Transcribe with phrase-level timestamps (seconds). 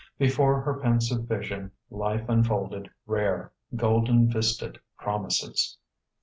[0.17, 5.77] Before her pensive vision Life unfolded rare, golden vista'd promises.